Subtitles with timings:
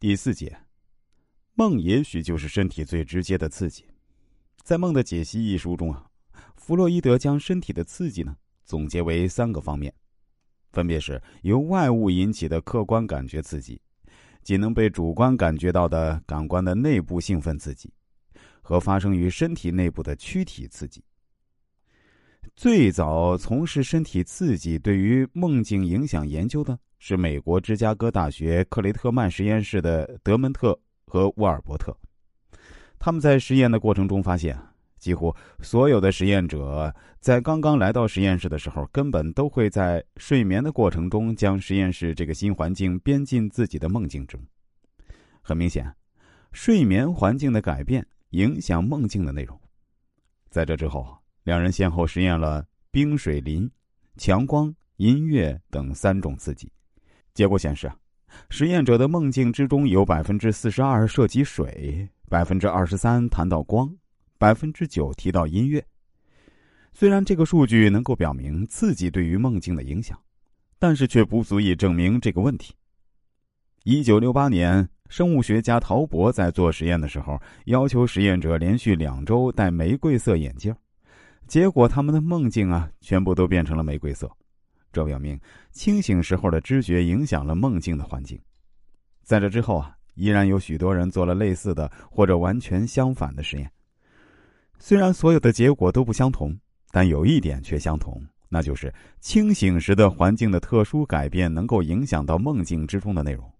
[0.00, 0.56] 第四节，
[1.54, 3.84] 梦也许就是身体最直接的刺激。
[4.62, 6.06] 在《梦的解析》一书中啊，
[6.54, 9.92] 弗洛伊德将身体的刺激呢总结为三个方面，
[10.70, 13.80] 分别是由外物引起的客观感觉刺激，
[14.44, 17.92] 仅能被主观感觉到的感官的内部兴奋刺激，
[18.62, 21.02] 和发生于身体内部的躯体刺激。
[22.58, 31.96] 最早从事身体刺激对于梦境影响研究的是美国芝加哥大学克雷特曼实验室的德门特和沃尔伯特。
[32.98, 34.58] 他们在实验的过程中发现，
[34.98, 44.40] 几乎所有的实验者在刚刚来到实验室的时候，根本都会在睡眠的过程中将实验室这个新环境编进自己的梦境中。
[45.42, 45.94] 很明显，
[46.50, 49.56] 睡眠环境的改变影响梦境的内容。
[50.50, 51.16] 在这之后。
[51.48, 53.66] 两人先后实验了冰、水、林、
[54.18, 56.70] 强光、音乐等三种刺激，
[57.32, 57.96] 结果显示啊，
[58.50, 63.90] 实验者的梦境之中有百分之四十二涉及水，百分之二十三谈到光，
[64.36, 65.82] 百分之九提到音乐。
[66.92, 70.20] 虽然这个数据能够表明刺激对于梦境的影响，
[70.78, 72.74] 但是却不足以证明这个问题。
[73.84, 80.76] 一九六八年，生物学家陶博在做实验的时候，要求实验者连续两周戴玫瑰色眼镜。
[81.48, 84.30] 结果，他们的梦境啊，全部都变成了玫瑰色。
[84.92, 85.40] 这表明
[85.72, 88.38] 清醒时候的知觉影响了梦境的环境。
[89.24, 93.70] 在这之后啊，依然有许多人做了类似的或者完全相反的实验。
[94.78, 96.54] 虽然所有的结果都不相同，
[96.90, 103.50] 但有一点却相同，那就是清醒时的环境的特殊改变能够影响到梦境之中的内容。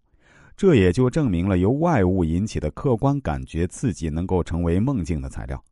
[0.56, 5.62] 这也就证明了由外物引起的客观感觉刺激能够成为梦境的材料。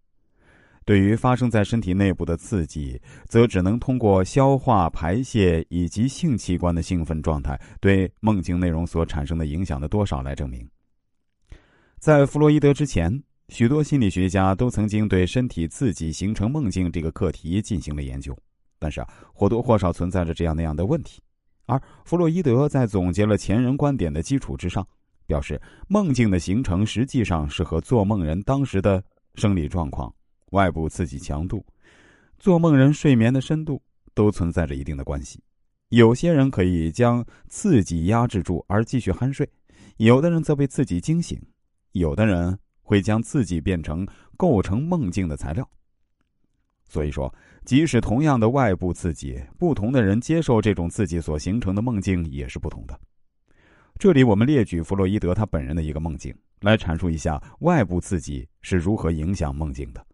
[0.87, 10.65] 对于发生在身体内部的刺激，则只能通过消化、排泄以及性器官的兴奋状态对梦境内容所产生的影响的多少来证明。
[11.99, 18.37] 在弗洛伊德之前，许多心理学家都曾经对身体刺激形成梦境这个课题进行了研究，
[18.79, 21.21] 但是啊，或多或少存在着这样那样的问题。
[21.67, 24.87] 而弗洛伊德在总结了前人观点的基础之上，
[25.27, 29.03] 表示梦境的形成实际上是和做梦人当时的
[29.35, 30.15] 生理状况。
[30.51, 31.65] 外部刺激强度、
[32.39, 33.83] 做梦人睡眠的深度
[34.15, 35.43] 都存在着一定的关系。
[35.91, 39.49] 有些人可以将刺激压制住而继续酣睡，
[39.99, 41.41] 有的人则被刺激惊醒，
[41.93, 45.69] 有的人会将刺激变成构成梦境的材料。
[46.89, 47.35] 所以说，
[47.65, 52.99] 即使同样的外部刺激，不同的人接受这种刺激所形成的梦境也是不同的。
[53.99, 60.06] 这里我们列举弗洛伊德他本人的一个梦境，来阐述一下外部刺激是如何影响梦境的。